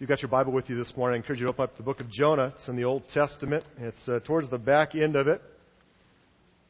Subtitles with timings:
[0.00, 1.16] You've got your Bible with you this morning.
[1.16, 2.54] I encourage you to open up the book of Jonah.
[2.56, 3.64] It's in the Old Testament.
[3.78, 5.42] It's uh, towards the back end of it.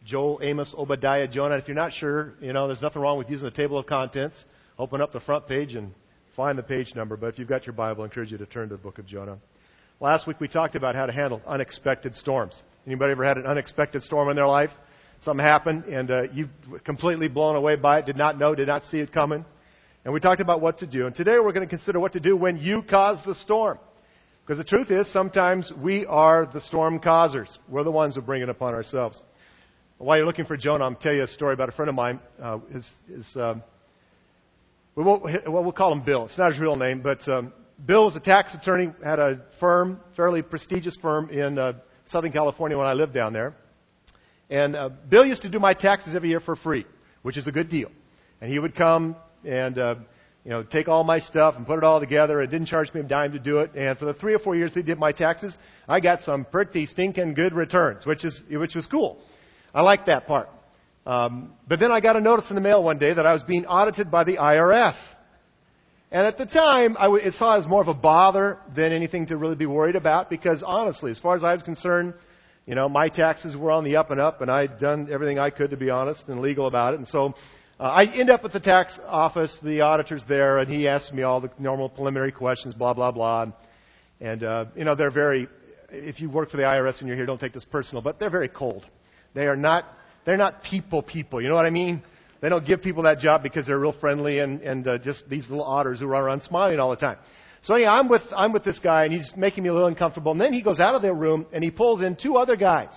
[0.04, 1.56] Joel, Amos, Obadiah, Jonah.
[1.56, 4.44] If you're not sure, you know, there's nothing wrong with using the table of contents.
[4.80, 5.94] Open up the front page and
[6.34, 7.16] find the page number.
[7.16, 9.06] But if you've got your Bible, I encourage you to turn to the book of
[9.06, 9.38] Jonah.
[10.00, 12.60] Last week we talked about how to handle unexpected storms.
[12.84, 14.72] Anybody ever had an unexpected storm in their life?
[15.20, 16.48] Something happened and uh, you
[16.82, 19.44] completely blown away by it, did not know, did not see it coming.
[20.04, 21.06] And we talked about what to do.
[21.06, 23.78] And today we're going to consider what to do when you cause the storm.
[24.42, 27.58] Because the truth is, sometimes we are the storm causers.
[27.68, 29.22] We're the ones who bring it upon ourselves.
[29.98, 32.18] While you're looking for Jonah, I'll tell you a story about a friend of mine.
[32.40, 33.62] Uh, his, his, um,
[34.94, 36.24] we won't, well, we'll call him Bill.
[36.24, 37.52] It's not his real name, but um,
[37.84, 41.74] Bill was a tax attorney, had a firm, fairly prestigious firm in uh,
[42.06, 43.54] Southern California when I lived down there.
[44.48, 46.86] And uh, Bill used to do my taxes every year for free,
[47.20, 47.90] which is a good deal.
[48.40, 49.94] And he would come and uh,
[50.44, 52.40] you know take all my stuff and put it all together.
[52.40, 53.72] It didn't charge me a dime to do it.
[53.74, 55.56] And for the three or four years he did my taxes,
[55.88, 59.18] I got some pretty stinking good returns, which is which was cool.
[59.74, 60.48] I liked that part.
[61.06, 63.42] Um, but then I got a notice in the mail one day that I was
[63.42, 64.96] being audited by the IRS.
[66.12, 68.92] And at the time, I w- it saw it as more of a bother than
[68.92, 72.14] anything to really be worried about because honestly, as far as I was concerned,
[72.66, 75.50] you know, my taxes were on the up and up and I'd done everything I
[75.50, 76.98] could to be honest and legal about it.
[76.98, 77.34] And so
[77.80, 81.22] uh, I end up at the tax office, the auditor's there, and he asks me
[81.22, 83.46] all the normal preliminary questions, blah, blah, blah.
[84.20, 85.48] And, uh, you know, they're very,
[85.88, 88.28] if you work for the IRS and you're here, don't take this personal, but they're
[88.28, 88.84] very cold.
[89.32, 89.86] They are not,
[90.26, 91.40] they're not people people.
[91.40, 92.02] You know what I mean?
[92.42, 95.48] They don't give people that job because they're real friendly and, and uh, just these
[95.48, 97.16] little otters who run around smiling all the time.
[97.62, 100.32] So anyway, I'm with, I'm with this guy and he's making me a little uncomfortable.
[100.32, 102.92] And then he goes out of the room and he pulls in two other guys.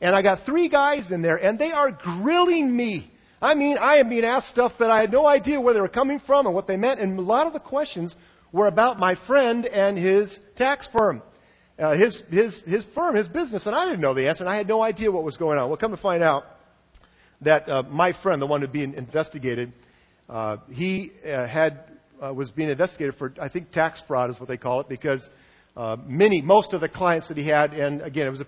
[0.00, 3.09] And I got three guys in there and they are grilling me
[3.42, 5.88] I mean, I am being asked stuff that I had no idea where they were
[5.88, 8.14] coming from and what they meant, and a lot of the questions
[8.52, 11.22] were about my friend and his tax firm.
[11.78, 14.56] Uh, his, his, his firm, his business, and I didn't know the answer, and I
[14.56, 15.68] had no idea what was going on.
[15.68, 16.44] Well, come to find out
[17.40, 19.72] that uh, my friend, the one who being investigated,
[20.28, 21.84] uh, he uh, had
[22.22, 25.26] uh, was being investigated for, I think, tax fraud is what they call it, because
[25.74, 28.44] uh, many, most of the clients that he had, and again, it was a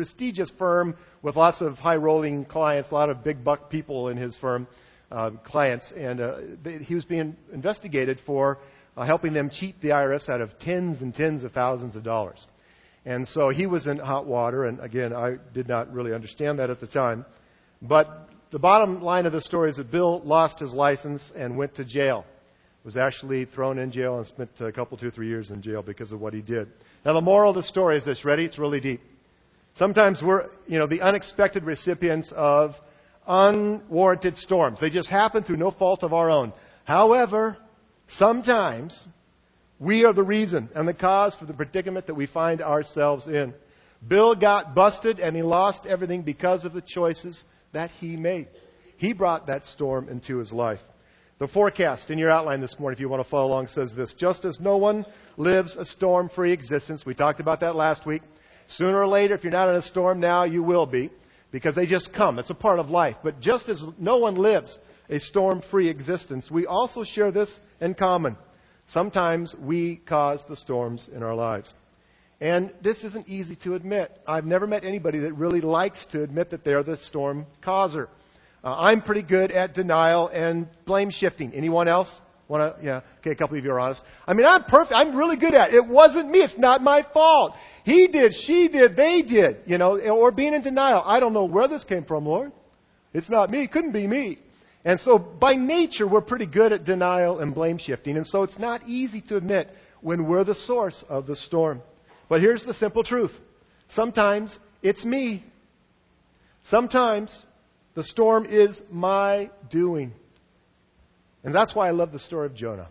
[0.00, 4.16] prestigious firm with lots of high rolling clients, a lot of big buck people in
[4.16, 4.66] his firm,
[5.12, 8.56] uh, clients, and uh, they, he was being investigated for
[8.96, 12.46] uh, helping them cheat the IRS out of tens and tens of thousands of dollars.
[13.04, 16.70] And so he was in hot water, and again, I did not really understand that
[16.70, 17.26] at the time.
[17.82, 21.74] But the bottom line of the story is that Bill lost his license and went
[21.74, 22.24] to jail.
[22.84, 26.10] Was actually thrown in jail and spent a couple, two, three years in jail because
[26.10, 26.68] of what he did.
[27.04, 28.24] Now, the moral of the story is this.
[28.24, 28.46] Ready?
[28.46, 29.02] It's really deep.
[29.74, 32.74] Sometimes we're, you know, the unexpected recipients of
[33.26, 34.80] unwarranted storms.
[34.80, 36.52] They just happen through no fault of our own.
[36.84, 37.56] However,
[38.08, 39.06] sometimes
[39.78, 43.54] we are the reason and the cause for the predicament that we find ourselves in.
[44.06, 48.48] Bill got busted and he lost everything because of the choices that he made.
[48.96, 50.80] He brought that storm into his life.
[51.38, 54.12] The forecast in your outline this morning, if you want to follow along, says this.
[54.12, 55.06] Just as no one
[55.38, 58.20] lives a storm free existence, we talked about that last week.
[58.76, 61.10] Sooner or later, if you're not in a storm now, you will be,
[61.50, 62.38] because they just come.
[62.38, 63.16] It's a part of life.
[63.22, 67.94] But just as no one lives a storm free existence, we also share this in
[67.94, 68.36] common.
[68.86, 71.74] Sometimes we cause the storms in our lives.
[72.40, 74.16] And this isn't easy to admit.
[74.26, 78.08] I've never met anybody that really likes to admit that they're the storm causer.
[78.62, 81.52] Uh, I'm pretty good at denial and blame shifting.
[81.54, 82.20] Anyone else?
[82.50, 82.84] Want to?
[82.84, 83.00] Yeah.
[83.20, 83.30] Okay.
[83.30, 84.02] A couple of you are honest.
[84.26, 84.92] I mean, I'm perfect.
[84.92, 85.76] I'm really good at it.
[85.76, 86.40] It wasn't me.
[86.40, 87.54] It's not my fault.
[87.84, 91.00] He did, she did, they did, you know, or being in denial.
[91.06, 92.50] I don't know where this came from, Lord.
[93.14, 93.62] It's not me.
[93.62, 94.40] It couldn't be me.
[94.84, 98.16] And so by nature, we're pretty good at denial and blame shifting.
[98.16, 99.68] And so it's not easy to admit
[100.00, 101.82] when we're the source of the storm.
[102.28, 103.32] But here's the simple truth.
[103.90, 105.44] Sometimes it's me.
[106.64, 107.46] Sometimes
[107.94, 110.14] the storm is my doing.
[111.42, 112.88] And that's why I love the story of Jonah.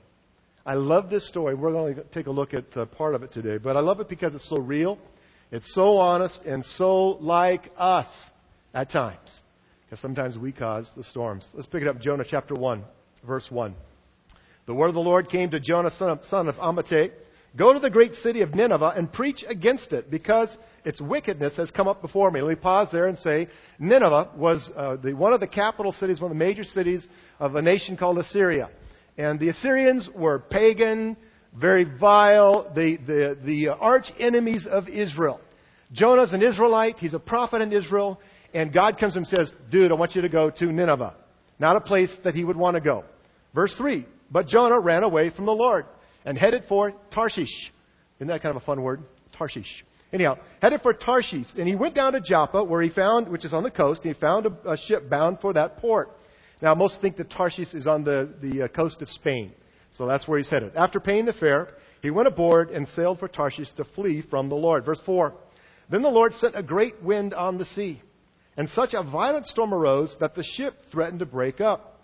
[0.66, 1.56] I love this story.
[1.56, 4.00] We're going to take a look at uh, part of it today, but I love
[4.00, 5.00] it because it's so real,
[5.52, 8.30] it's so honest, and so like us
[8.74, 9.42] at times.
[9.86, 11.50] Because sometimes we cause the storms.
[11.54, 12.84] Let's pick it up, Jonah chapter 1,
[13.26, 13.74] verse 1.
[14.68, 17.12] The word of the Lord came to Jonah, son of, son of Amittai.
[17.60, 21.70] Go to the great city of Nineveh and preach against it, because its wickedness has
[21.72, 22.42] come up before me.
[22.42, 26.22] Let me pause there and say Nineveh was uh, the, one of the capital cities,
[26.22, 27.06] one of the major cities
[27.38, 28.70] of a nation called Assyria.
[29.18, 31.18] And the Assyrians were pagan,
[31.54, 35.42] very vile, the, the, the arch enemies of Israel.
[35.92, 36.98] Jonah's an Israelite.
[37.00, 38.22] He's a prophet in Israel.
[38.54, 41.14] And God comes and says, dude, I want you to go to Nineveh.
[41.60, 43.04] Not a place that he would want to go.
[43.54, 44.06] Verse 3.
[44.32, 45.86] But Jonah ran away from the Lord
[46.30, 47.74] and headed for Tarshish.
[48.20, 49.02] Isn't that kind of a fun word?
[49.32, 49.84] Tarshish.
[50.14, 53.54] Anyhow, headed for Tarshish, and he went down to Joppa, where he found, which is
[53.54, 56.16] on the coast, and he found a, a ship bound for that port.
[56.62, 59.54] Now, most think that Tarshish is on the, the uh, coast of Spain,
[59.90, 60.76] so that's where he's headed.
[60.76, 61.70] After paying the fare,
[62.04, 64.86] he went aboard and sailed for Tarshish to flee from the Lord.
[64.86, 65.34] Verse 4.
[65.90, 68.04] Then the Lord sent a great wind on the sea,
[68.56, 72.00] and such a violent storm arose that the ship threatened to break up.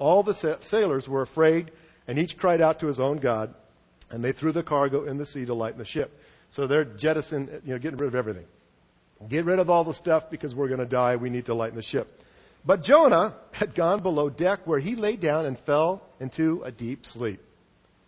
[0.00, 1.70] All the sailors were afraid,
[2.08, 3.54] and each cried out to his own God,
[4.10, 6.16] and they threw the cargo in the sea to lighten the ship.
[6.50, 8.46] So they're jettisoning, you know, getting rid of everything.
[9.28, 11.16] Get rid of all the stuff because we're going to die.
[11.16, 12.08] We need to lighten the ship.
[12.64, 17.06] But Jonah had gone below deck where he lay down and fell into a deep
[17.06, 17.40] sleep.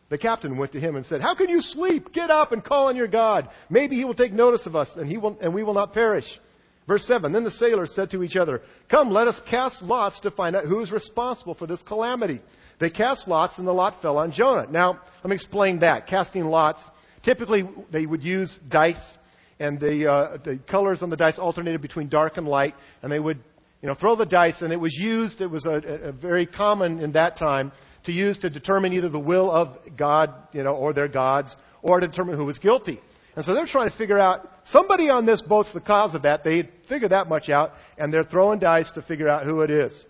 [0.09, 2.13] The captain went to him and said, How can you sleep?
[2.13, 3.49] Get up and call on your God.
[3.69, 6.39] Maybe he will take notice of us and, he will, and we will not perish.
[6.87, 10.31] Verse 7 Then the sailors said to each other, Come, let us cast lots to
[10.33, 12.41] find out who is responsible for this calamity.
[12.81, 14.67] They cast lots and the lot fell on Jonah.
[14.71, 16.07] Now, let me explain that.
[16.07, 16.83] Casting lots
[17.23, 19.19] Typically, they would use dice,
[19.59, 23.21] and the, uh, the colors on the dice alternated between dark and light, and they
[23.21, 23.39] would
[23.83, 27.01] you know, throw the dice, and it was used, it was a, a very common
[27.01, 27.73] in that time
[28.05, 32.01] to use to determine either the will of God, you know, or their gods, or
[32.01, 33.01] to determine who was guilty.
[33.37, 36.43] And so they're trying to figure out, somebody on this boat's the cause of that.
[36.43, 40.07] They figure that much out, and they're throwing dice to figure out who it is.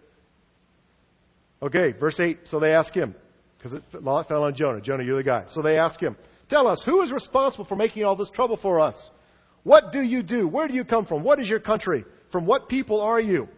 [1.63, 3.15] Okay, verse 8, so they ask him,
[3.59, 4.81] because it fell on Jonah.
[4.81, 5.45] Jonah, you're the guy.
[5.49, 6.17] So they ask him,
[6.49, 9.11] Tell us, who is responsible for making all this trouble for us?
[9.63, 10.49] What do you do?
[10.49, 11.23] Where do you come from?
[11.23, 12.05] What is your country?
[12.33, 13.49] From what people are you?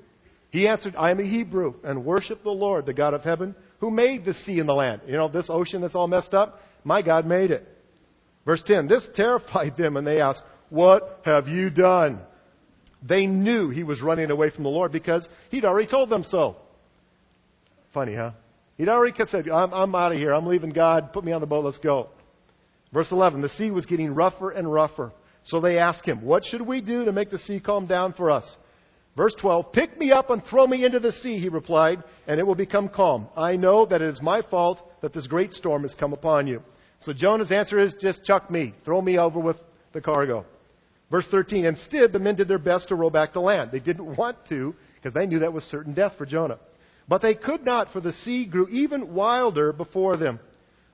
[0.50, 3.90] He answered, I am a Hebrew and worship the Lord, the God of heaven, who
[3.90, 5.02] made the sea and the land.
[5.06, 6.60] You know, this ocean that's all messed up?
[6.84, 7.66] My God made it.
[8.44, 12.20] Verse 10, this terrified them and they asked, what have you done?
[13.02, 16.56] They knew he was running away from the Lord because he'd already told them so.
[17.92, 18.32] Funny, huh?
[18.78, 20.34] He'd already said, I'm, I'm out of here.
[20.34, 21.12] I'm leaving God.
[21.12, 21.64] Put me on the boat.
[21.64, 22.08] Let's go.
[22.92, 25.12] Verse 11, the sea was getting rougher and rougher.
[25.44, 28.30] So they asked him, What should we do to make the sea calm down for
[28.30, 28.56] us?
[29.16, 32.46] Verse 12, Pick me up and throw me into the sea, he replied, and it
[32.46, 33.28] will become calm.
[33.36, 36.62] I know that it is my fault that this great storm has come upon you.
[37.00, 39.56] So Jonah's answer is just chuck me, throw me over with
[39.92, 40.46] the cargo.
[41.10, 43.70] Verse 13, instead the men did their best to row back to land.
[43.70, 46.58] They didn't want to because they knew that was certain death for Jonah.
[47.08, 50.40] But they could not, for the sea grew even wilder before them.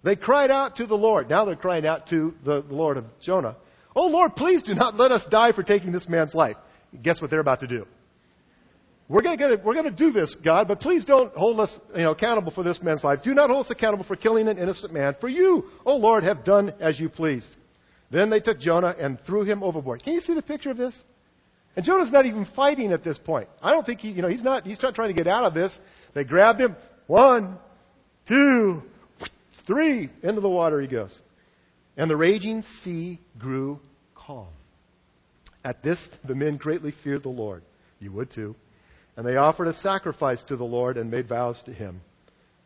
[0.02, 1.28] They cried out to the Lord.
[1.28, 3.56] Now they're crying out to the Lord of Jonah.
[3.94, 6.56] Oh Lord, please do not let us die for taking this man's life.
[7.02, 7.86] Guess what they're about to do?
[9.08, 12.02] We're going to we're going to do this, God, but please don't hold us you
[12.02, 13.22] know, accountable for this man's life.
[13.22, 15.16] Do not hold us accountable for killing an innocent man.
[15.18, 17.54] For you, oh Lord, have done as you pleased.
[18.10, 20.02] Then they took Jonah and threw him overboard.
[20.02, 21.02] Can you see the picture of this?
[21.78, 23.48] And Jonah's not even fighting at this point.
[23.62, 25.54] I don't think he, you know, he's not, he's not trying to get out of
[25.54, 25.78] this.
[26.12, 26.74] They grabbed him.
[27.06, 27.56] One,
[28.26, 28.82] two,
[29.64, 31.22] Three, into the water he goes.
[31.96, 33.78] And the raging sea grew
[34.16, 34.48] calm.
[35.62, 37.62] At this, the men greatly feared the Lord.
[38.00, 38.56] You would too.
[39.16, 42.00] And they offered a sacrifice to the Lord and made vows to him.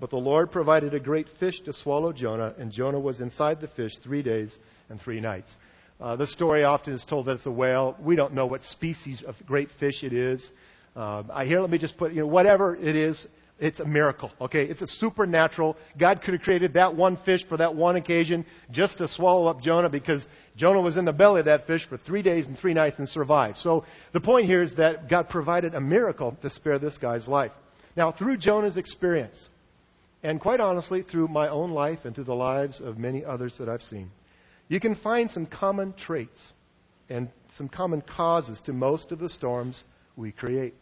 [0.01, 3.69] But the Lord provided a great fish to swallow Jonah, and Jonah was inside the
[3.69, 4.59] fish three days
[4.89, 5.55] and three nights.
[6.03, 7.97] Uh, the story often is told that it's a whale.
[8.01, 10.51] We don't know what species of great fish it is.
[10.97, 13.29] Uh, I hear, let me just put, you know, whatever it is,
[13.61, 14.65] it's a miracle, okay?
[14.65, 15.77] It's a supernatural.
[15.97, 19.63] God could have created that one fish for that one occasion just to swallow up
[19.63, 20.27] Jonah because
[20.57, 23.09] Jonah was in the belly of that fish for three days and three nights and
[23.09, 23.59] survived.
[23.59, 27.53] So the point here is that God provided a miracle to spare this guy's life.
[27.95, 29.49] Now, through Jonah's experience,
[30.25, 33.69] and quite honestly, through my own life and through the lives of many others that
[33.69, 34.11] I've seen,
[34.73, 36.55] you can find some common traits
[37.11, 39.85] and some common causes to most of the storms
[40.17, 40.73] we create.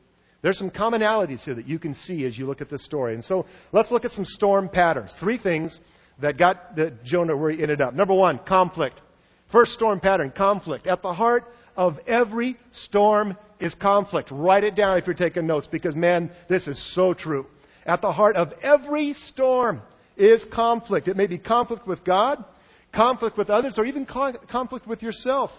[0.43, 3.15] There's some commonalities here that you can see as you look at this story.
[3.15, 5.17] And so let's look at some storm patterns.
[5.19, 5.81] Three things
[6.21, 7.93] that got Jonah where he ended up.
[7.93, 9.03] Number one, conflict.
[9.51, 10.87] First storm pattern, conflict.
[10.87, 14.31] At the heart of every storm is conflict.
[14.31, 17.45] Write it down if you're taking notes because man, this is so true.
[17.85, 19.83] At the heart of every storm
[20.17, 21.09] is conflict.
[21.09, 22.45] It may be conflict with God,
[22.93, 25.51] conflict with others, or even conflict with yourself.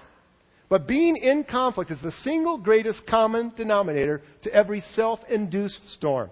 [0.70, 6.30] But being in conflict is the single greatest common denominator to every self induced storm.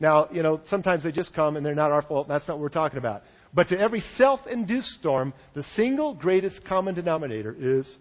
[0.00, 2.28] Now, you know, sometimes they just come and they're not our fault.
[2.28, 3.22] That's not what we're talking about.
[3.54, 7.96] But to every self induced storm, the single greatest common denominator is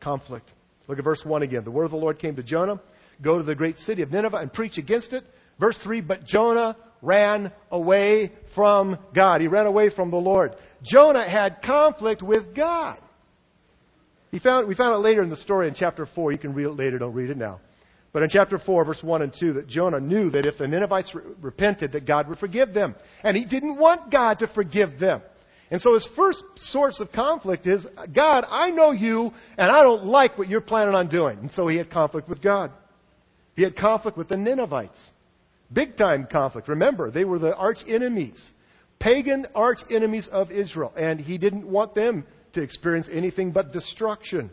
[0.00, 0.50] conflict.
[0.88, 1.64] Look at verse 1 again.
[1.64, 2.80] The word of the Lord came to Jonah
[3.22, 5.24] Go to the great city of Nineveh and preach against it.
[5.58, 9.40] Verse 3 But Jonah ran away from God.
[9.40, 10.54] He ran away from the Lord.
[10.84, 12.98] Jonah had conflict with God.
[14.30, 16.32] He found, we found out later in the story in chapter 4.
[16.32, 17.60] You can read it later, don't read it now.
[18.12, 21.14] But in chapter 4, verse 1 and 2, that Jonah knew that if the Ninevites
[21.14, 22.94] re- repented, that God would forgive them.
[23.24, 25.20] And he didn't want God to forgive them.
[25.70, 30.04] And so his first source of conflict is, God, I know you, and I don't
[30.04, 31.38] like what you're planning on doing.
[31.38, 32.70] And so he had conflict with God.
[33.56, 35.12] He had conflict with the Ninevites.
[35.72, 36.68] Big time conflict.
[36.68, 38.50] Remember, they were the arch enemies,
[39.04, 44.50] pagan arch enemies of Israel, and he didn't want them to experience anything but destruction.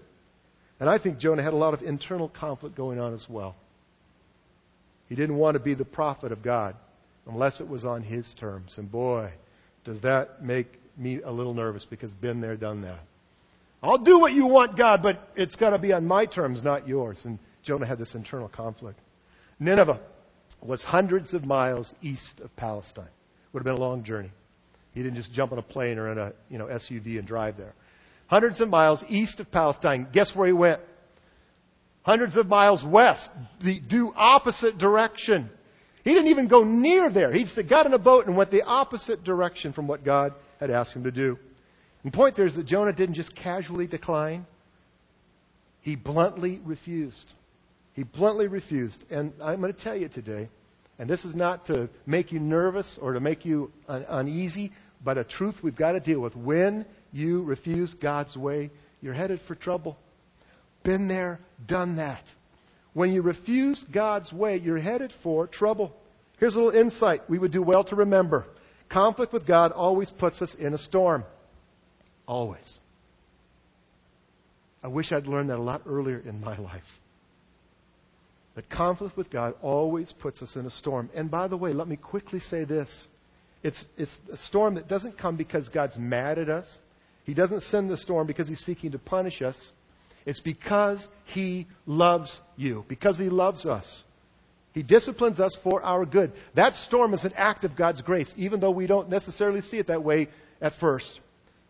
[0.77, 3.55] And I think Jonah had a lot of internal conflict going on as well.
[5.07, 6.75] He didn't want to be the prophet of God
[7.25, 8.77] unless it was on his terms.
[8.77, 9.31] And boy,
[9.85, 10.67] does that make
[10.97, 12.99] me a little nervous because been there, done that.
[13.81, 16.89] I'll do what you want, God, but it's got to be on my terms, not
[16.89, 17.23] yours.
[17.23, 18.99] And Jonah had this internal conflict.
[19.61, 20.01] Nineveh
[20.61, 23.07] was hundreds of miles east of Palestine.
[23.53, 24.31] Would have been a long journey.
[24.93, 27.57] He didn't just jump on a plane or in a you know SUV and drive
[27.57, 27.73] there.
[28.27, 30.07] Hundreds of miles east of Palestine.
[30.11, 30.79] Guess where he went?
[32.03, 33.29] Hundreds of miles west,
[33.63, 35.49] the due opposite direction.
[36.03, 37.31] He didn't even go near there.
[37.31, 40.71] He just got in a boat and went the opposite direction from what God had
[40.71, 41.37] asked him to do.
[42.03, 44.47] The point there is that Jonah didn't just casually decline.
[45.81, 47.33] He bluntly refused.
[47.93, 49.05] He bluntly refused.
[49.11, 50.49] And I'm going to tell you today,
[51.01, 54.71] and this is not to make you nervous or to make you un- uneasy,
[55.03, 56.35] but a truth we've got to deal with.
[56.35, 58.69] When you refuse God's way,
[59.01, 59.97] you're headed for trouble.
[60.83, 62.21] Been there, done that.
[62.93, 65.91] When you refuse God's way, you're headed for trouble.
[66.37, 68.45] Here's a little insight we would do well to remember.
[68.87, 71.23] Conflict with God always puts us in a storm.
[72.27, 72.79] Always.
[74.83, 76.83] I wish I'd learned that a lot earlier in my life.
[78.61, 81.09] That conflict with God always puts us in a storm.
[81.15, 83.07] And by the way, let me quickly say this.
[83.63, 86.77] It's, it's a storm that doesn't come because God's mad at us.
[87.23, 89.71] He doesn't send the storm because he's seeking to punish us.
[90.27, 94.03] It's because He loves you, because He loves us.
[94.73, 96.31] He disciplines us for our good.
[96.53, 99.87] That storm is an act of God's grace, even though we don't necessarily see it
[99.87, 100.29] that way
[100.61, 101.19] at first.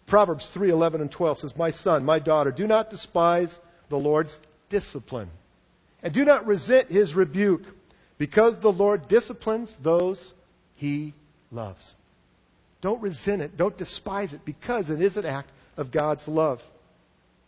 [0.08, 3.58] Proverbs 3:11 and 12 says, "My son, my daughter, do not despise
[3.88, 5.30] the Lord's discipline,
[6.04, 7.64] and do not resent his rebuke,
[8.18, 10.34] because the Lord disciplines those
[10.76, 11.14] he
[11.52, 11.96] loves."
[12.82, 16.62] Don't resent it, don't despise it, because it is an act of God's love.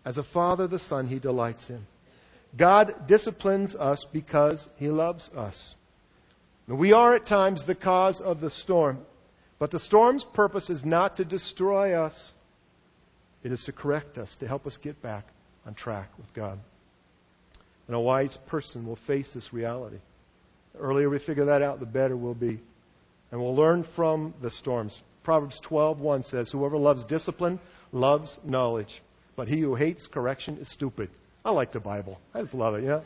[0.05, 1.85] As a father, the son he delights in.
[2.55, 5.75] God disciplines us because he loves us.
[6.67, 9.05] We are at times the cause of the storm,
[9.59, 12.31] but the storm's purpose is not to destroy us.
[13.43, 15.25] It is to correct us, to help us get back
[15.65, 16.59] on track with God.
[17.93, 19.99] And a wise person will face this reality.
[20.73, 22.59] The earlier we figure that out, the better we'll be.
[23.29, 24.99] And we'll learn from the storms.
[25.23, 27.59] Proverbs 12:1 says, "Whoever loves discipline
[27.91, 29.03] loves knowledge."
[29.35, 31.11] But he who hates correction is stupid.
[31.45, 32.19] I like the Bible.
[32.33, 33.03] I just love it, you know?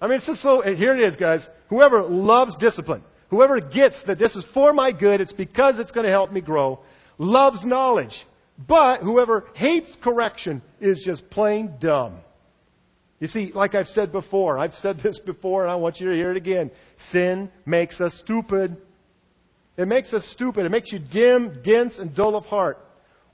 [0.00, 1.48] I mean, it's just so, here it is, guys.
[1.68, 6.06] Whoever loves discipline, whoever gets that this is for my good, it's because it's going
[6.06, 6.80] to help me grow,
[7.18, 8.26] loves knowledge.
[8.58, 12.16] But whoever hates correction is just plain dumb.
[13.20, 16.14] You see, like I've said before, I've said this before and I want you to
[16.14, 16.70] hear it again.
[17.10, 18.78] Sin makes us stupid.
[19.76, 20.64] It makes us stupid.
[20.64, 22.78] It makes you dim, dense, and dull of heart.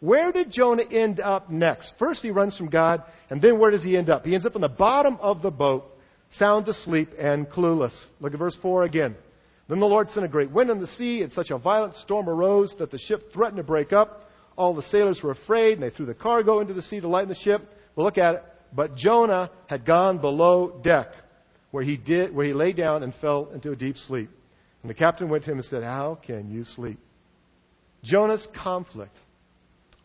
[0.01, 1.95] Where did Jonah end up next?
[1.99, 4.27] First, he runs from God, and then where does he end up?
[4.27, 5.87] He ends up on the bottom of the boat,
[6.31, 8.07] sound asleep and clueless.
[8.21, 9.17] Look at verse 4 again.
[9.69, 12.29] Then the Lord sent a great wind in the sea, and such a violent storm
[12.29, 14.31] arose that the ship threatened to break up.
[14.57, 17.29] All the sailors were afraid, and they threw the cargo into the sea to lighten
[17.29, 17.63] the ship.
[17.95, 18.45] Well, look at it.
[18.73, 21.09] But Jonah had gone below deck,
[21.71, 24.31] where he did, where he lay down and fell into a deep sleep.
[24.83, 26.99] And the captain went to him and said, How can you sleep?
[28.03, 29.17] Jonah's conflict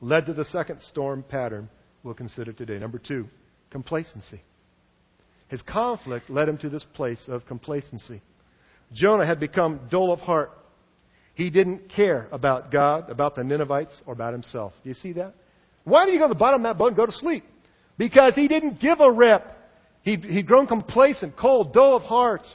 [0.01, 1.69] led to the second storm pattern
[2.03, 2.79] we'll consider today.
[2.79, 3.27] Number two,
[3.69, 4.41] complacency.
[5.49, 8.21] His conflict led him to this place of complacency.
[8.93, 10.51] Jonah had become dull of heart.
[11.33, 14.73] He didn't care about God, about the Ninevites, or about himself.
[14.83, 15.33] Do you see that?
[15.83, 17.43] Why did he go to the bottom of that boat and go to sleep?
[18.01, 19.45] Because he didn't give a rip.
[20.01, 22.47] He'd, he'd grown complacent, cold, dull of heart.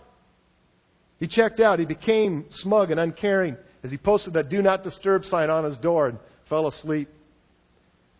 [1.21, 1.79] He checked out.
[1.79, 5.77] He became smug and uncaring as he posted that do not disturb sign on his
[5.77, 7.09] door and fell asleep.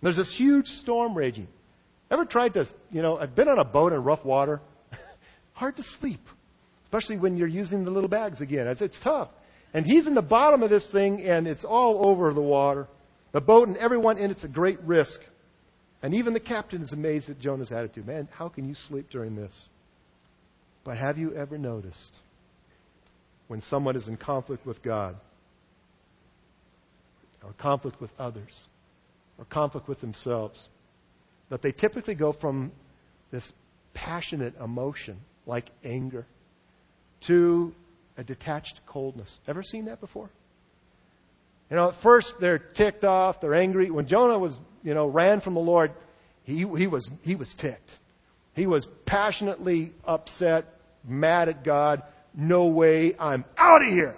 [0.03, 1.49] There's this huge storm raging.
[2.13, 4.61] Ever tried to, you know, I've been on a boat in rough water.
[5.55, 6.21] Hard to sleep,
[6.85, 8.69] especially when you're using the little bags again.
[8.69, 9.31] It's, it's tough.
[9.75, 12.87] And he's in the bottom of this thing, and it's all over the water.
[13.33, 15.21] The boat and everyone in it's a great risk.
[16.03, 18.07] And even the captain is amazed at Jonah's attitude.
[18.07, 19.69] Man, how can you sleep during this?
[20.85, 22.19] But have you ever noticed
[23.49, 25.17] when someone is in conflict with God
[27.43, 28.69] or conflict with others?
[29.39, 30.69] or conflict with themselves,
[31.51, 32.73] that they typically go from
[33.31, 33.53] this
[33.95, 36.27] passionate emotion, like anger,
[37.27, 37.73] to
[38.17, 39.41] a detached coldness.
[39.47, 40.29] Ever seen that before?
[41.71, 43.91] You know, at first they're ticked off, they're angry.
[43.91, 45.93] When Jonah was, you know, ran from the Lord,
[46.45, 47.99] he, he was, he was ticked.
[48.55, 50.67] He was passionately upset,
[51.05, 52.03] mad at God.
[52.35, 54.17] No way, I'm out of here.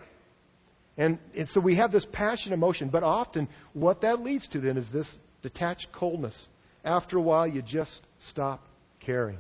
[0.98, 4.76] And, and so we have this passion emotion, but often what that leads to then
[4.76, 6.48] is this detached coldness.
[6.84, 8.66] After a while, you just stop
[9.00, 9.38] caring.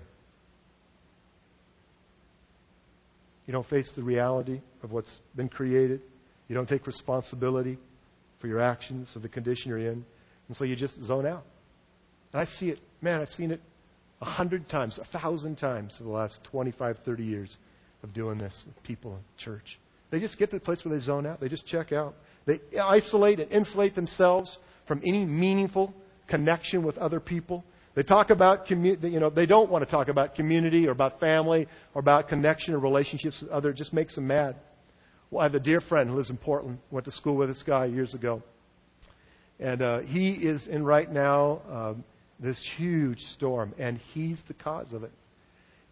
[3.46, 6.00] You don't face the reality of what's been created.
[6.48, 7.78] You don't take responsibility
[8.40, 10.04] for your actions, of the condition you're in.
[10.48, 11.44] And so you just zone out.
[12.32, 13.60] And I see it, man, I've seen it
[14.20, 17.56] a hundred times, a thousand times for the last 25, 30 years
[18.02, 19.78] of doing this with people in church.
[20.10, 21.40] They just get to the place where they zone out.
[21.40, 22.14] They just check out.
[22.46, 25.92] They isolate and insulate themselves from any meaningful
[26.28, 27.64] connection with other people.
[27.94, 31.20] They talk about community, you know, they don't want to talk about community or about
[31.20, 33.74] family or about connection or relationships with others.
[33.74, 34.56] It just makes them mad.
[35.30, 37.62] Well, I have a dear friend who lives in Portland, went to school with this
[37.62, 38.42] guy years ago.
[39.60, 42.04] And uh, he is in right now um,
[42.40, 45.12] this huge storm, and he's the cause of it.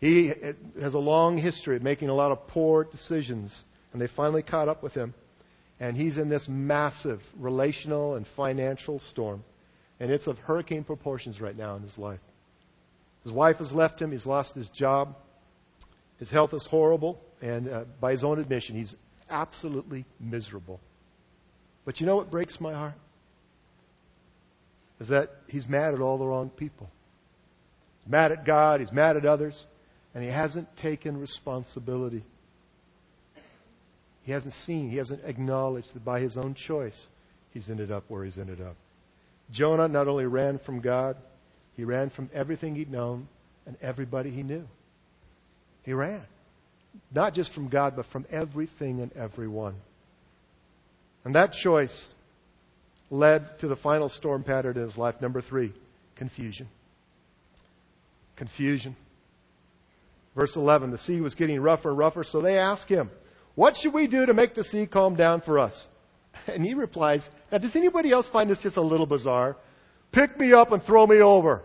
[0.01, 0.33] He
[0.81, 4.69] has a long history of making a lot of poor decisions, and they finally caught
[4.69, 5.15] up with him.
[5.81, 9.45] And he's in this massive relational and financial storm.
[10.01, 12.21] And it's of hurricane proportions right now in his life.
[13.25, 14.13] His wife has left him.
[14.13, 15.15] He's lost his job.
[16.19, 17.21] His health is horrible.
[17.43, 18.95] And uh, by his own admission, he's
[19.31, 20.81] absolutely miserable.
[21.85, 22.95] But you know what breaks my heart?
[25.01, 26.91] Is that he's mad at all the wrong people.
[28.01, 28.81] He's mad at God.
[28.81, 29.67] He's mad at others.
[30.15, 32.25] And he hasn't taken responsibility.
[34.23, 37.09] He hasn't seen, he hasn't acknowledged that by his own choice,
[37.53, 38.75] he's ended up where he's ended up.
[39.53, 41.17] Jonah not only ran from God,
[41.77, 43.29] he ran from everything he'd known
[43.67, 44.67] and everybody he knew.
[45.85, 46.25] He ran.
[47.13, 49.75] Not just from God, but from everything and everyone.
[51.25, 52.15] And that choice
[53.11, 55.21] led to the final storm pattern in his life.
[55.21, 55.73] Number three,
[56.17, 56.69] confusion.
[58.37, 58.97] Confusion.
[60.35, 63.11] Verse 11 the sea was getting rougher and rougher, so they asked him,
[63.55, 65.89] What should we do to make the sea calm down for us?
[66.47, 69.57] And he replies, Now, does anybody else find this just a little bizarre?
[70.13, 71.63] Pick me up and throw me over.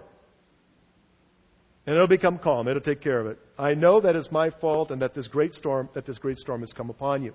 [1.86, 2.68] And it'll become calm.
[2.68, 3.40] It'll take care of it.
[3.62, 6.62] I know that it's my fault and that this great storm, that this great storm
[6.62, 7.34] has come upon you.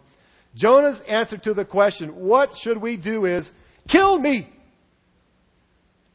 [0.56, 3.50] Jonah's answer to the question, what should we do is,
[3.88, 4.48] kill me.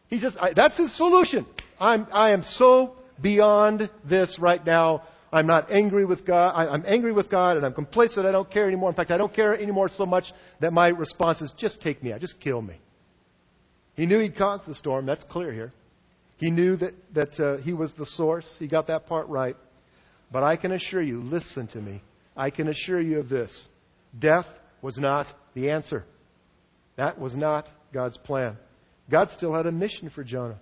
[0.07, 1.45] He just, I, that's his solution.
[1.79, 5.03] I'm, I am so beyond this right now.
[5.31, 6.55] I'm not angry with God.
[6.55, 8.25] I, I'm angry with God and I'm complacent.
[8.25, 8.89] I don't care anymore.
[8.89, 12.11] In fact, I don't care anymore so much that my response is just take me
[12.11, 12.19] out.
[12.19, 12.75] Just kill me.
[13.93, 15.05] He knew he'd caused the storm.
[15.05, 15.71] That's clear here.
[16.35, 18.57] He knew that, that uh, he was the source.
[18.59, 19.55] He got that part right.
[20.31, 22.01] But I can assure you, listen to me.
[22.35, 23.67] I can assure you of this.
[24.17, 24.47] Death
[24.81, 26.05] was not the answer.
[26.95, 28.57] That was not God's plan.
[29.09, 30.59] God still had a mission for Jonah.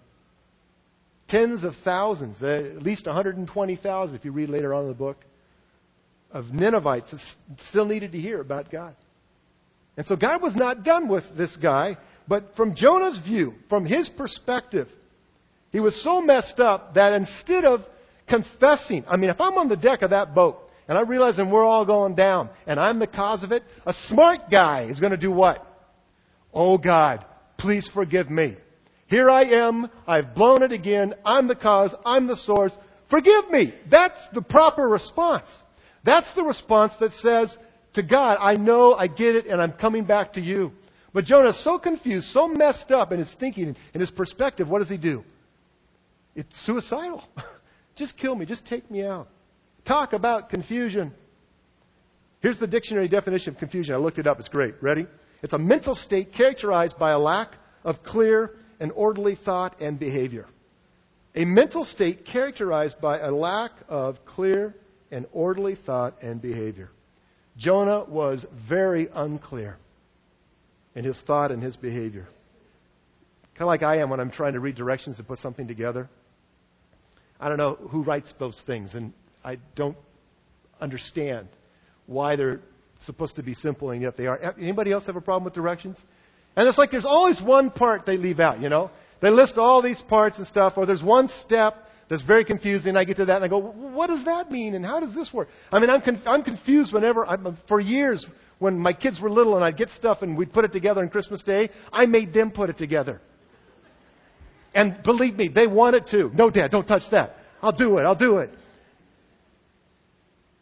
[1.28, 5.18] Tens of thousands, at least 120,000 if you read later on in the book,
[6.32, 7.14] of Ninevites
[7.66, 8.96] still needed to hear about God.
[9.98, 14.10] And so God was not done with this guy, but from Jonah's view, from his
[14.10, 14.88] perspective,
[15.72, 17.86] he was so messed up that instead of
[18.30, 21.48] confessing, I mean, if I'm on the deck of that boat and I realize that
[21.48, 25.12] we're all going down and I'm the cause of it, a smart guy is going
[25.12, 25.66] to do what?
[26.54, 27.26] Oh God,
[27.58, 28.56] please forgive me.
[29.08, 29.90] Here I am.
[30.08, 31.16] I've blown it again.
[31.26, 31.94] I'm the cause.
[32.06, 32.78] I'm the source.
[33.10, 33.74] Forgive me.
[33.90, 35.48] That's the proper response.
[36.04, 37.58] That's the response that says
[37.94, 40.72] to God, I know, I get it, and I'm coming back to you.
[41.12, 44.70] But Jonah's so confused, so messed up in his thinking and his perspective.
[44.70, 45.24] What does he do?
[46.36, 47.24] It's suicidal.
[48.00, 48.46] just kill me.
[48.46, 49.28] Just take me out.
[49.86, 51.14] Talk about confusion.
[52.42, 53.94] Here's the dictionary definition of confusion.
[53.94, 54.40] I looked it up.
[54.40, 54.76] It's great.
[54.82, 55.06] Ready?
[55.44, 60.48] It's a mental state characterized by a lack of clear and orderly thought and behavior.
[61.36, 64.76] A mental state characterized by a lack of clear
[65.12, 66.90] and orderly thought and behavior.
[67.58, 69.78] Jonah was very unclear
[70.96, 72.28] in his thought and his behavior.
[73.56, 76.10] Kind of like I am when I'm trying to read directions to put something together.
[77.40, 79.98] I don't know who writes those things, and I don't
[80.82, 81.48] understand
[82.06, 82.60] why they're
[83.00, 84.56] supposed to be simple and yet they are.
[84.60, 85.98] Anybody else have a problem with directions?
[86.56, 88.92] And it's like there's always one part they leave out, you know?
[89.22, 91.76] They list all these parts and stuff, or there's one step
[92.10, 92.96] that's very confusing.
[92.96, 95.32] I get to that and I go, what does that mean and how does this
[95.32, 95.50] work?
[95.72, 98.26] I mean, I'm, conf- I'm confused whenever, I'm, uh, for years,
[98.58, 101.10] when my kids were little and I'd get stuff and we'd put it together on
[101.10, 103.22] Christmas Day, I made them put it together.
[104.74, 106.30] And believe me, they wanted to.
[106.34, 107.36] No, Dad, don't touch that.
[107.62, 108.04] I'll do it.
[108.04, 108.52] I'll do it.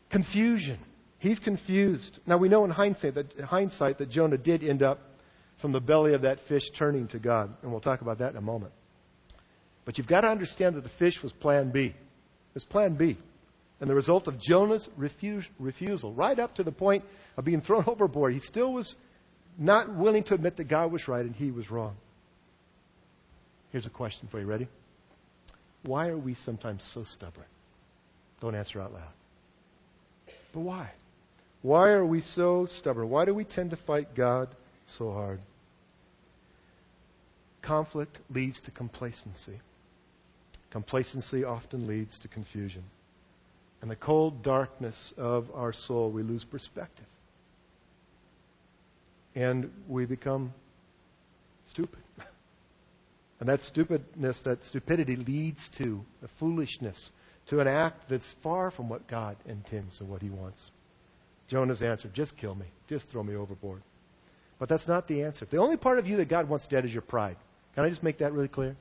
[0.10, 0.80] Confusion.
[1.20, 2.20] He's confused.
[2.26, 5.00] Now we know in hindsight that, hindsight that Jonah did end up
[5.62, 7.54] from the belly of that fish turning to God.
[7.62, 8.72] And we'll talk about that in a moment.
[9.86, 11.86] But you've got to understand that the fish was plan B.
[11.88, 11.96] It
[12.54, 13.17] was plan B.
[13.80, 17.04] And the result of Jonah's refusal, right up to the point
[17.36, 18.96] of being thrown overboard, he still was
[19.58, 21.96] not willing to admit that God was right and he was wrong.
[23.72, 24.46] Here's a question for you.
[24.46, 24.68] Ready?
[25.84, 27.46] Why are we sometimes so stubborn?
[28.42, 29.14] Don't answer out loud.
[30.54, 30.92] But why?
[31.62, 33.10] Why are we so stubborn?
[33.10, 34.50] Why do we tend to fight God
[34.86, 35.40] so hard?
[37.62, 39.60] Conflict leads to complacency.
[40.72, 42.84] Complacency often leads to confusion.
[43.82, 47.06] In the cold darkness of our soul, we lose perspective.
[49.36, 50.54] And we become
[51.66, 52.00] stupid.
[53.39, 57.12] And that stupidness, that stupidity leads to a foolishness,
[57.47, 60.71] to an act that's far from what God intends and what He wants.
[61.47, 62.65] Jonah's answer, just kill me.
[62.89, 63.82] Just throw me overboard.
[64.60, 65.45] But that's not the answer.
[65.50, 67.38] The only part of you that God wants dead is your pride.
[67.76, 68.76] Can I just make that really clear?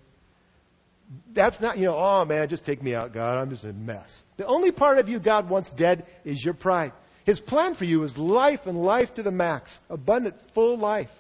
[1.35, 3.39] That's not, you know, oh man, just take me out, God.
[3.39, 4.25] I'm just a mess.
[4.39, 6.93] The only part of you God wants dead is your pride.
[7.25, 11.11] His plan for you is life and life to the max, abundant, full life.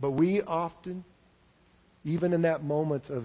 [0.00, 1.04] But we often,
[2.04, 3.24] even in that moment of,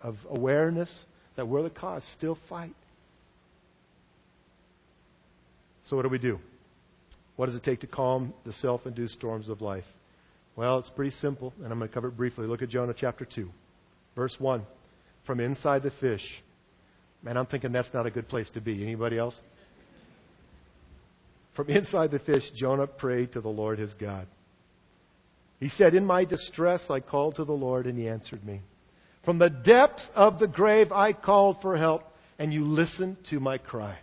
[0.00, 1.04] of awareness
[1.36, 2.74] that we're the cause, still fight.
[5.82, 6.38] So, what do we do?
[7.36, 9.84] What does it take to calm the self induced storms of life?
[10.54, 12.46] Well, it's pretty simple, and I'm going to cover it briefly.
[12.46, 13.48] Look at Jonah chapter 2,
[14.14, 14.62] verse 1.
[15.26, 16.42] From inside the fish.
[17.22, 18.82] Man, I'm thinking that's not a good place to be.
[18.82, 19.40] Anybody else?
[21.54, 24.26] From inside the fish, Jonah prayed to the Lord his God.
[25.62, 28.62] He said, In my distress, I called to the Lord, and he answered me.
[29.24, 32.02] From the depths of the grave, I called for help,
[32.36, 33.96] and you listened to my cry.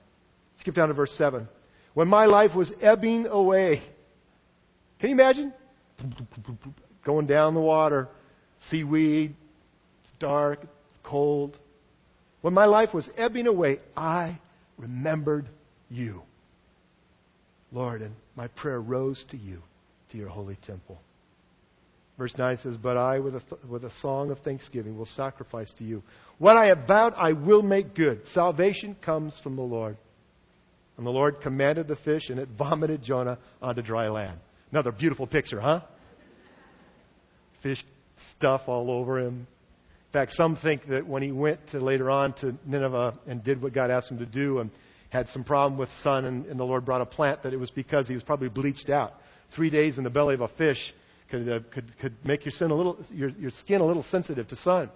[0.56, 1.50] Skip down to verse 7
[1.94, 3.82] when my life was ebbing away.
[5.00, 5.54] Can you imagine?
[7.04, 8.08] Going down the water,
[8.60, 9.36] seaweed,
[10.06, 11.58] it's dark, it's cold.
[12.40, 14.40] When my life was ebbing away, I
[14.78, 15.50] remembered
[15.90, 16.22] you.
[17.74, 19.62] Lord, and my prayer rose to you,
[20.12, 21.02] to your holy temple.
[22.20, 25.86] Verse 9 says, But I, with a, with a song of thanksgiving, will sacrifice to
[25.86, 26.04] you.
[26.38, 28.28] What I have vowed, I will make good.
[28.28, 29.96] Salvation comes from the Lord.
[30.98, 34.38] And the Lord commanded the fish, and it vomited Jonah onto dry land.
[34.70, 35.80] Another beautiful picture, huh?
[37.64, 37.86] Fish
[38.32, 39.48] stuff all over him.
[40.10, 43.62] In fact, some think that when he went to later on to Nineveh and did
[43.62, 44.72] what God asked him to do and
[45.10, 47.72] had some problem with sun and, and the Lord brought a plant, that it was
[47.72, 49.14] because he was probably bleached out.
[49.52, 50.94] Three days in the belly of a fish
[51.30, 54.48] could, uh, could, could make your, sin a little, your, your skin a little sensitive
[54.50, 54.90] to sun.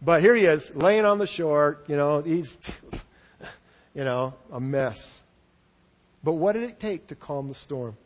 [0.00, 2.56] But here he is, laying on the shore, you know, he's,
[3.94, 5.02] you know, a mess.
[6.22, 7.96] But what did it take to calm the storm?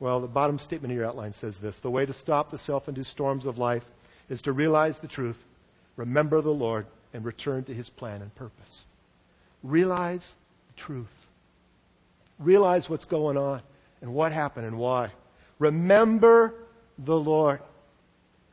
[0.00, 2.88] Well, the bottom statement of your outline says this The way to stop the self
[2.88, 3.84] induced storms of life
[4.28, 5.36] is to realize the truth,
[5.96, 8.84] remember the Lord, and return to his plan and purpose.
[9.62, 10.34] Realize
[10.68, 11.12] the truth.
[12.38, 13.62] Realize what's going on
[14.00, 15.12] and what happened and why.
[15.58, 16.54] Remember
[16.98, 17.60] the Lord.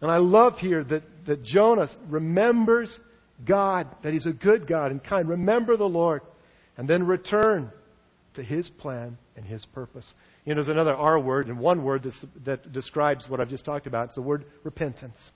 [0.01, 2.99] And I love here that, that Jonas remembers
[3.45, 5.27] God, that he's a good God and kind.
[5.29, 6.21] Remember the Lord.
[6.77, 7.71] And then return
[8.35, 10.13] to His plan and His purpose.
[10.45, 13.65] You know, there's another R word and one word that's, that describes what I've just
[13.65, 14.07] talked about.
[14.07, 15.31] It's the word repentance.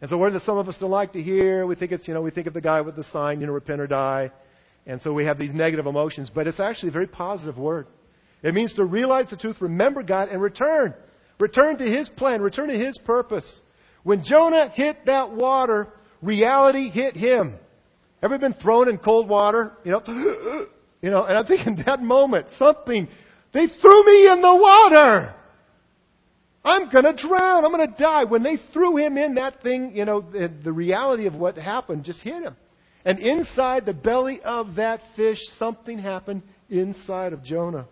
[0.00, 1.66] It's a word that some of us don't like to hear.
[1.66, 3.52] We think it's, you know, we think of the guy with the sign, you know,
[3.52, 4.30] repent or die.
[4.86, 7.88] And so we have these negative emotions, but it's actually a very positive word.
[8.42, 10.94] It means to realize the truth, remember God, and return.
[11.38, 13.60] Return to His plan, return to His purpose.
[14.02, 15.88] When Jonah hit that water,
[16.22, 17.56] reality hit him.
[18.22, 19.72] Ever been thrown in cold water?
[19.84, 20.66] You know,
[21.00, 23.06] You know, and I think in that moment, something,
[23.52, 25.34] they threw me in the water.
[26.64, 27.64] I'm gonna drown.
[27.64, 28.24] I'm gonna die.
[28.24, 32.04] When they threw him in, that thing, you know, the, the reality of what happened
[32.04, 32.56] just hit him.
[33.04, 37.86] And inside the belly of that fish, something happened inside of Jonah.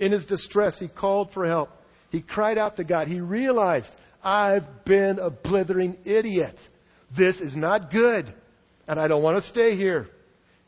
[0.00, 1.70] In his distress, he called for help.
[2.10, 3.08] He cried out to God.
[3.08, 3.90] He realized,
[4.22, 6.58] I've been a blithering idiot.
[7.16, 8.32] This is not good.
[8.88, 10.08] And I don't want to stay here.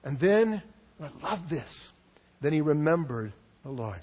[0.02, 0.62] And then
[1.00, 1.90] I love this.
[2.40, 4.00] Then he remembered the Lord.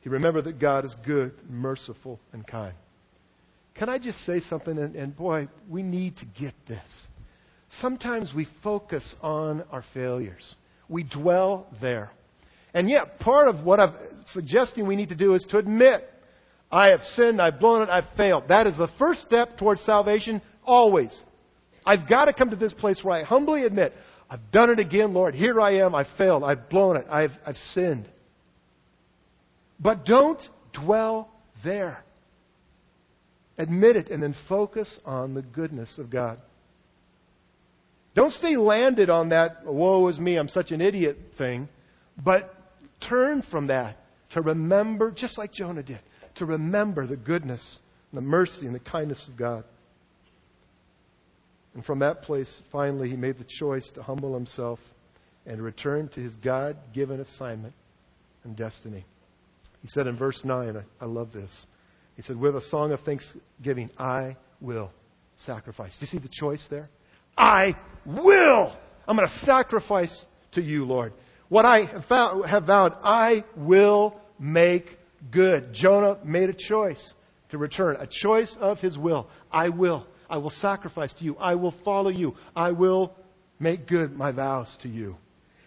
[0.00, 2.74] He remembered that God is good, merciful, and kind.
[3.74, 4.78] Can I just say something?
[4.78, 7.06] And, and, boy, we need to get this.
[7.70, 10.56] Sometimes we focus on our failures,
[10.88, 12.10] we dwell there.
[12.74, 16.10] And yet, part of what I'm suggesting we need to do is to admit
[16.70, 18.48] I have sinned, I've blown it, I've failed.
[18.48, 21.22] That is the first step towards salvation, always.
[21.86, 23.94] I've got to come to this place where I humbly admit
[24.28, 25.34] I've done it again, Lord.
[25.34, 25.94] Here I am.
[25.94, 26.42] I've failed.
[26.42, 27.06] I've blown it.
[27.08, 28.08] I've, I've sinned.
[29.78, 30.40] But don't
[30.72, 31.30] dwell
[31.62, 32.02] there.
[33.58, 36.40] Admit it and then focus on the goodness of God.
[38.14, 41.68] Don't stay landed on that, woe is me, I'm such an idiot thing,
[42.22, 42.54] but
[43.08, 43.96] turn from that
[44.32, 46.00] to remember, just like Jonah did,
[46.36, 47.78] to remember the goodness,
[48.12, 49.64] the mercy, and the kindness of God.
[51.74, 54.78] And from that place, finally, he made the choice to humble himself
[55.46, 57.74] and return to his God given assignment
[58.44, 59.04] and destiny.
[59.82, 61.66] He said in verse 9, I, I love this.
[62.16, 64.90] He said, With a song of thanksgiving, I will
[65.36, 65.96] sacrifice.
[65.96, 66.88] Do you see the choice there?
[67.36, 67.74] I
[68.06, 68.74] will.
[69.06, 71.12] I'm going to sacrifice to you, Lord.
[71.54, 74.86] What I have vowed, I will make
[75.30, 75.72] good.
[75.72, 77.14] Jonah made a choice
[77.50, 79.28] to return, a choice of his will.
[79.52, 80.04] I will.
[80.28, 81.36] I will sacrifice to you.
[81.36, 82.34] I will follow you.
[82.56, 83.14] I will
[83.60, 85.14] make good my vows to you.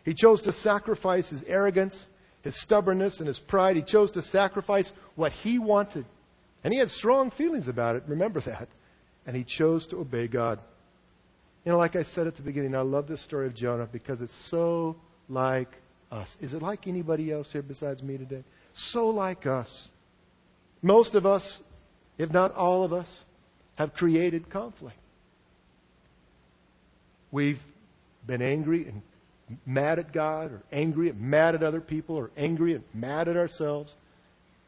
[0.03, 2.05] He chose to sacrifice his arrogance,
[2.41, 3.77] his stubbornness, and his pride.
[3.77, 6.05] He chose to sacrifice what he wanted.
[6.65, 8.03] And he had strong feelings about it.
[8.07, 8.67] Remember that.
[9.25, 10.59] And he chose to obey God.
[11.63, 14.19] You know, like I said at the beginning, I love this story of Jonah because
[14.19, 14.97] it's so
[15.29, 15.69] like
[16.11, 16.35] us.
[16.41, 18.43] Is it like anybody else here besides me today?
[18.73, 19.87] So like us.
[20.81, 21.61] Most of us,
[22.17, 23.25] if not all of us,
[23.77, 24.97] have created conflict.
[27.31, 27.61] We've
[28.25, 29.01] been angry and
[29.65, 33.37] mad at God, or angry and mad at other people, or angry and mad at
[33.37, 33.95] ourselves.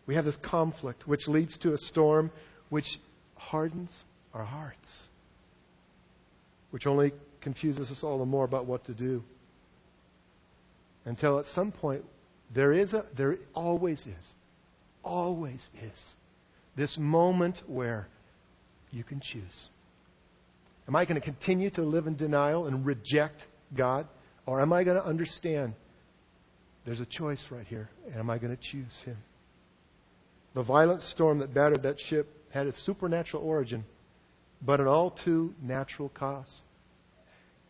[0.05, 2.31] We have this conflict which leads to a storm
[2.69, 2.99] which
[3.35, 5.07] hardens our hearts,
[6.71, 9.23] which only confuses us all the more about what to do.
[11.09, 12.05] Until at some point,
[12.53, 14.33] there is a, there always is,
[15.03, 16.15] always is,
[16.75, 18.07] this moment where
[18.91, 19.71] you can choose.
[20.87, 23.43] Am I going to continue to live in denial and reject
[23.75, 24.05] God?
[24.45, 25.73] Or am I going to understand
[26.85, 29.17] there's a choice right here, and am I going to choose Him?
[30.53, 33.83] The violent storm that battered that ship had its supernatural origin,
[34.61, 36.61] but an all too natural cause,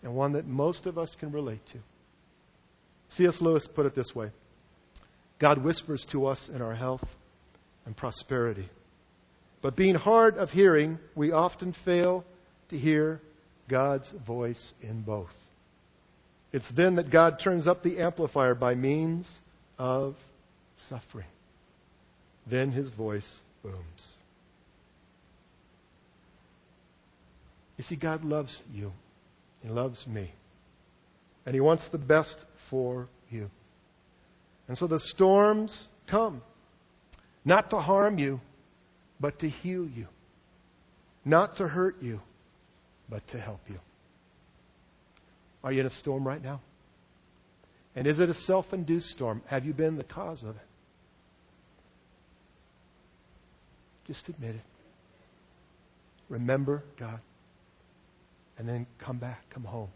[0.04, 1.78] and one that most of us can relate to.
[3.10, 3.42] C.S.
[3.42, 4.32] Lewis put it this way
[5.40, 7.04] God whispers to us in our health
[7.86, 8.70] and prosperity.
[9.62, 12.24] But being hard of hearing, we often fail
[12.70, 13.20] to hear
[13.68, 15.30] God's voice in both.
[16.52, 19.40] It's then that God turns up the amplifier by means
[19.78, 20.16] of
[20.78, 21.28] suffering.
[22.48, 24.14] Then his voice booms.
[27.78, 28.92] You see, God loves you.
[29.62, 30.32] He loves me.
[31.46, 32.38] And he wants the best
[32.70, 33.50] for you.
[34.68, 36.42] And so the storms come,
[37.44, 38.40] not to harm you,
[39.20, 40.08] but to heal you.
[41.26, 42.22] Not to hurt you,
[43.10, 43.78] but to help you.
[45.64, 46.62] Are you in a storm right now?
[47.96, 49.42] And is it a self induced storm?
[49.48, 50.62] Have you been the cause of it?
[54.06, 54.62] Just admit it.
[56.30, 57.20] Remember God.
[58.58, 59.90] And then come back, come home.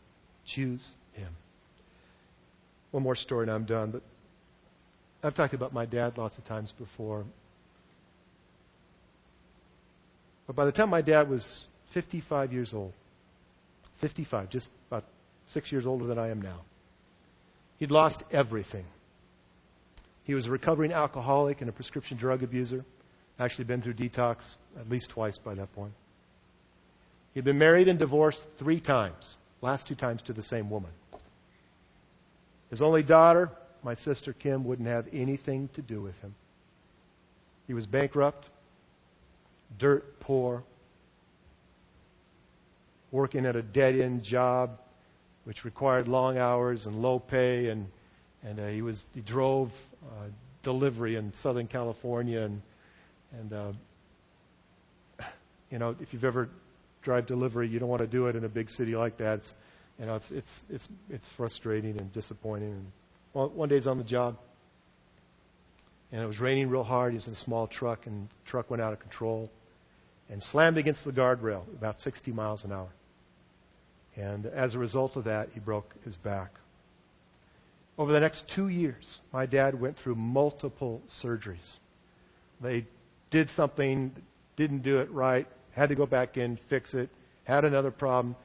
[0.45, 1.29] Choose Him.
[2.93, 4.03] One more story and I'm done, but
[5.23, 7.25] I've talked about my dad lots of times before.
[10.45, 12.93] But by the time my dad was 55 years old,
[13.99, 15.05] 55, just about
[15.47, 16.61] six years older than I am now,
[17.79, 18.85] he'd lost everything.
[20.23, 22.85] He was a recovering alcoholic and a prescription drug abuser.
[23.39, 25.93] Actually, been through detox at least twice by that point.
[27.33, 30.91] He'd been married and divorced three times, last two times to the same woman.
[32.73, 33.51] His only daughter,
[33.83, 36.33] my sister Kim, wouldn't have anything to do with him.
[37.67, 38.49] He was bankrupt,
[39.77, 40.63] dirt poor,
[43.11, 44.79] working at a dead end job
[45.43, 47.85] which required long hours and low pay and
[48.41, 49.69] and uh, he was he drove
[50.03, 50.29] uh,
[50.63, 52.59] delivery in Southern California and
[53.33, 53.71] and uh,
[55.69, 56.49] you know if you've ever
[57.03, 59.53] drive delivery you don't want to do it in a big city like that it's
[59.99, 62.91] you know it's it's it's it's frustrating and disappointing and
[63.33, 64.37] well, one day he's on the job
[66.11, 68.69] and it was raining real hard he was in a small truck and the truck
[68.69, 69.49] went out of control
[70.29, 72.89] and slammed against the guardrail about 60 miles an hour.
[74.15, 76.51] And as a result of that, he broke his back.
[77.97, 81.77] Over the next two years, my dad went through multiple surgeries.
[82.61, 82.87] They
[83.29, 84.11] did something,
[84.55, 87.09] didn't do it right, had to go back in, fix it,
[87.43, 88.35] had another problem.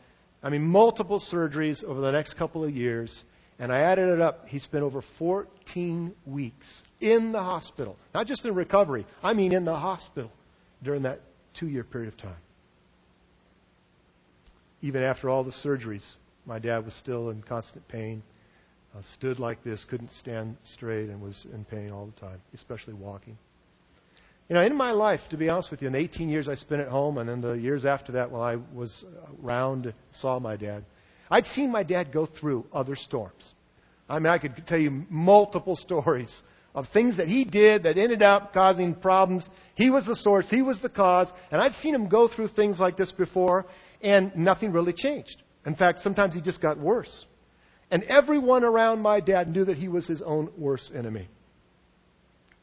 [0.42, 3.24] I mean, multiple surgeries over the next couple of years.
[3.58, 4.46] And I added it up.
[4.46, 7.96] He spent over 14 weeks in the hospital.
[8.14, 10.30] Not just in recovery, I mean in the hospital
[10.82, 11.20] during that
[11.54, 12.36] two year period of time.
[14.80, 18.22] Even after all the surgeries, my dad was still in constant pain,
[18.96, 22.94] uh, stood like this, couldn't stand straight, and was in pain all the time, especially
[22.94, 23.36] walking.
[24.48, 26.54] You know, in my life, to be honest with you, in the 18 years I
[26.54, 29.04] spent at home and in the years after that while I was
[29.42, 30.84] around, saw my dad,
[31.30, 33.54] I'd seen my dad go through other storms.
[34.08, 36.42] I mean, I could tell you multiple stories
[36.74, 39.48] of things that he did that ended up causing problems.
[39.74, 42.80] He was the source, he was the cause, and I'd seen him go through things
[42.80, 43.66] like this before,
[44.00, 45.42] and nothing really changed.
[45.66, 47.26] In fact, sometimes he just got worse.
[47.90, 51.28] And everyone around my dad knew that he was his own worst enemy.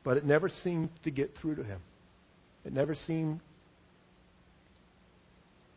[0.05, 1.81] But it never seemed to get through to him.
[2.63, 3.41] It never seemed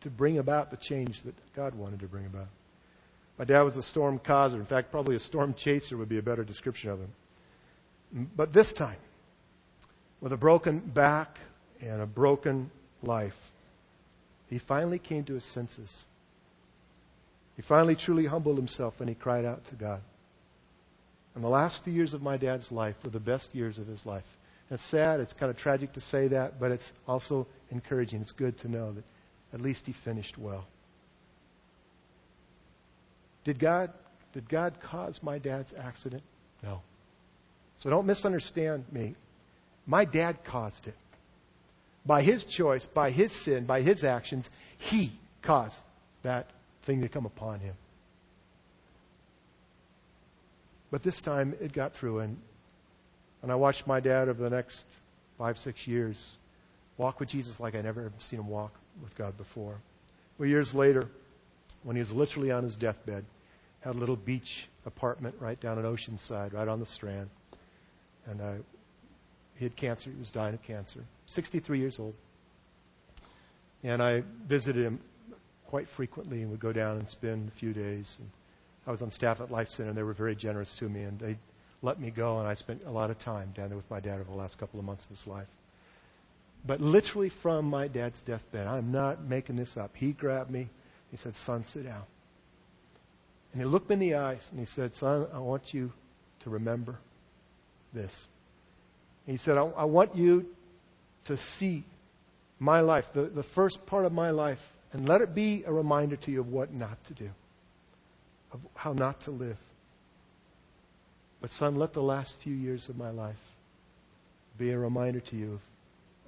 [0.02, 2.48] to bring about the change that God wanted to bring about.
[3.38, 4.58] My dad was a storm causer.
[4.58, 8.30] In fact, probably a storm chaser would be a better description of him.
[8.36, 8.98] But this time,
[10.20, 11.38] with a broken back
[11.80, 12.70] and a broken
[13.02, 13.36] life,
[14.48, 16.04] he finally came to his senses.
[17.56, 20.00] He finally truly humbled himself and he cried out to God.
[21.38, 24.04] And the last few years of my dad's life were the best years of his
[24.04, 24.24] life.
[24.72, 28.22] It's sad, it's kind of tragic to say that, but it's also encouraging.
[28.22, 29.04] It's good to know that
[29.52, 30.66] at least he finished well.
[33.44, 33.92] Did God,
[34.32, 36.24] did God cause my dad's accident?
[36.60, 36.80] No.
[37.76, 39.14] So don't misunderstand me.
[39.86, 40.96] My dad caused it.
[42.04, 45.78] By his choice, by his sin, by his actions, he caused
[46.24, 46.50] that
[46.84, 47.76] thing to come upon him.
[50.90, 52.38] But this time it got through, and,
[53.42, 54.86] and I watched my dad over the next
[55.36, 56.36] five, six years
[56.96, 58.72] walk with Jesus like I never seen him walk
[59.02, 59.76] with God before.
[60.38, 61.08] Well, years later,
[61.84, 63.24] when he was literally on his deathbed,
[63.80, 67.30] had a little beach apartment right down at Oceanside, right on the Strand,
[68.26, 68.52] and uh,
[69.56, 70.10] he had cancer.
[70.10, 71.00] He was dying of cancer.
[71.26, 72.14] 63 years old.
[73.82, 75.00] And I visited him
[75.68, 78.16] quite frequently and would go down and spend a few days.
[78.18, 78.28] And
[78.88, 81.20] I was on staff at Life Center, and they were very generous to me, and
[81.20, 81.36] they
[81.82, 84.14] let me go, and I spent a lot of time down there with my dad
[84.14, 85.46] over the last couple of months of his life.
[86.66, 89.90] But literally from my dad's deathbed, I'm not making this up.
[89.94, 90.70] He grabbed me.
[91.10, 92.02] He said, Son, sit down.
[93.52, 95.92] And he looked me in the eyes and he said, Son, I want you
[96.40, 96.98] to remember
[97.92, 98.26] this.
[99.26, 100.46] he said, I, I want you
[101.26, 101.84] to see
[102.58, 104.58] my life, the, the first part of my life,
[104.92, 107.28] and let it be a reminder to you of what not to do
[108.52, 109.58] of how not to live.
[111.40, 113.36] But, son, let the last few years of my life
[114.58, 115.60] be a reminder to you of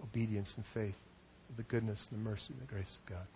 [0.05, 0.99] obedience and faith,
[1.49, 3.27] of the goodness and the mercy and the grace of God.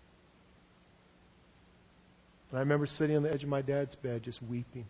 [2.51, 4.87] And I remember sitting on the edge of my dad's bed just weeping.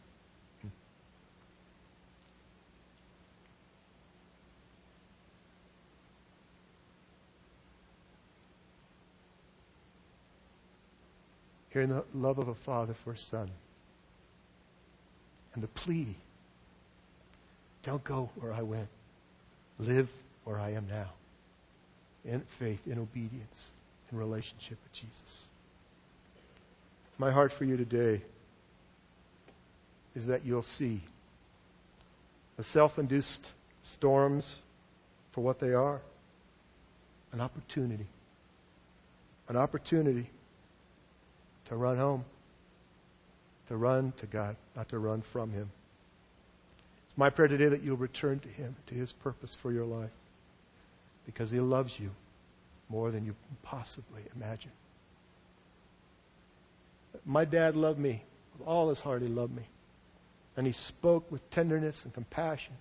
[11.70, 13.50] Hearing the love of a father for a son
[15.54, 16.16] and the plea
[17.84, 18.88] don't go where I went,
[19.78, 20.08] live
[20.44, 21.10] where I am now
[22.24, 23.70] in faith, in obedience,
[24.10, 25.44] in relationship with Jesus.
[27.18, 28.22] My heart for you today
[30.14, 31.02] is that you'll see
[32.56, 33.46] the self induced
[33.82, 34.56] storms
[35.32, 36.00] for what they are
[37.32, 38.06] an opportunity.
[39.48, 40.30] An opportunity
[41.66, 42.24] to run home
[43.68, 45.70] to run to God, not to run from Him.
[47.08, 50.10] It's my prayer today that you'll return to Him, to His purpose for your life,
[51.26, 52.10] because He loves you
[52.88, 54.70] more than you possibly imagine.
[57.24, 58.22] My dad loved me.
[58.58, 59.64] With all his heart, he loved me.
[60.56, 62.74] And he spoke with tenderness and compassion.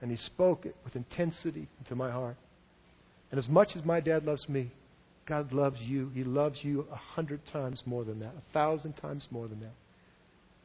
[0.00, 2.36] And he spoke it with intensity into my heart.
[3.30, 4.70] And as much as my dad loves me,
[5.30, 6.10] God loves you.
[6.12, 9.74] He loves you a hundred times more than that, a thousand times more than that.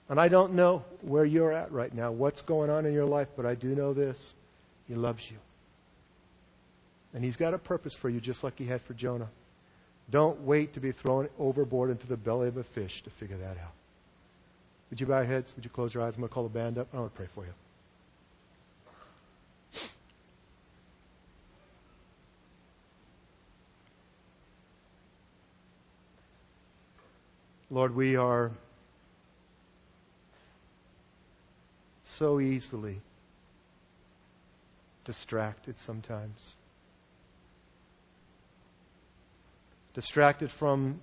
[0.10, 3.28] And I don't know where you're at right now, what's going on in your life,
[3.38, 4.34] but I do know this.
[4.88, 5.38] He loves you.
[7.14, 9.30] And He's got a purpose for you, just like He had for Jonah.
[10.10, 13.58] Don't wait to be thrown overboard into the belly of a fish to figure that
[13.58, 13.74] out.
[14.90, 15.54] Would you bow your heads?
[15.56, 16.16] Would you close your eyes?
[16.16, 16.88] I'm going to call the band up.
[16.92, 17.54] I want to pray for you.
[27.72, 28.52] Lord, we are
[32.04, 33.02] so easily
[35.04, 36.56] distracted sometimes.
[39.96, 41.02] Distracted from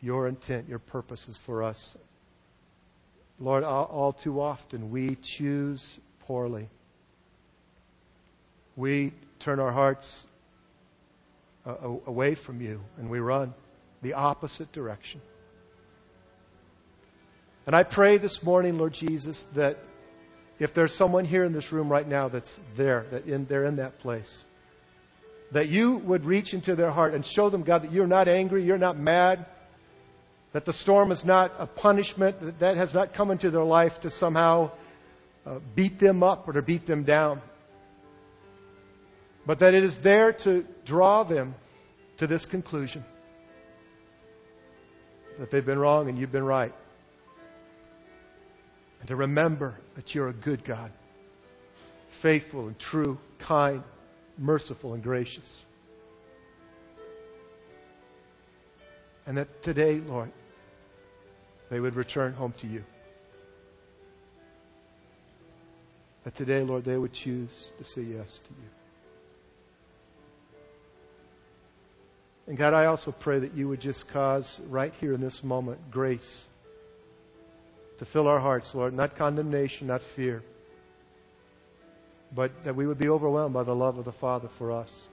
[0.00, 1.96] your intent, your purposes for us.
[3.38, 6.68] Lord, all, too often we choose poorly.
[8.74, 10.24] We turn our hearts
[11.64, 13.54] uh, away from you and we run
[14.02, 15.20] the opposite direction.
[17.70, 19.76] And I pray this morning, Lord Jesus, that
[20.58, 23.76] if there's someone here in this room right now that's there, that in, they're in
[23.76, 24.42] that place,
[25.52, 28.64] that you would reach into their heart and show them, God, that you're not angry,
[28.64, 29.46] you're not mad,
[30.52, 34.00] that the storm is not a punishment, that that has not come into their life
[34.00, 34.72] to somehow
[35.46, 37.40] uh, beat them up or to beat them down,
[39.46, 41.54] but that it is there to draw them
[42.18, 43.04] to this conclusion
[45.38, 46.74] that they've been wrong and you've been right.
[49.00, 50.92] And to remember that you're a good God,
[52.22, 53.82] faithful and true, kind,
[54.38, 55.62] merciful and gracious.
[59.26, 60.30] And that today, Lord,
[61.70, 62.84] they would return home to you.
[66.24, 68.68] That today, Lord, they would choose to say yes to you.
[72.46, 75.90] And God, I also pray that you would just cause right here in this moment
[75.90, 76.46] grace
[78.00, 78.94] to fill our hearts, Lord.
[78.94, 80.42] Not condemnation, not fear,
[82.34, 85.08] but that we would be overwhelmed by the love of the Father for us.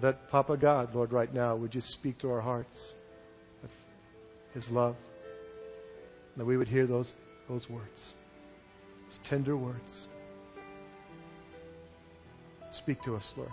[0.00, 2.94] That Papa God, Lord, right now would just speak to our hearts
[3.62, 3.70] of
[4.54, 4.96] His love.
[6.38, 7.12] That we would hear those,
[7.46, 8.14] those words,
[9.10, 10.08] those tender words.
[12.72, 13.50] Speak to us, Lord.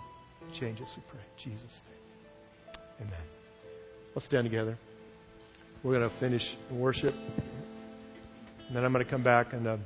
[0.58, 1.20] Change us, we pray.
[1.20, 2.76] In Jesus' name.
[3.02, 3.26] Amen.
[4.14, 4.78] Let's stand together.
[5.82, 7.14] We're going to finish worship.
[8.68, 9.76] And then I'm going to come back and uh,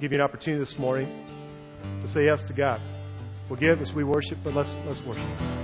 [0.00, 1.26] give you an opportunity this morning
[2.02, 2.80] to say yes to God.
[3.50, 5.63] We'll give as we worship, but let's, let's worship.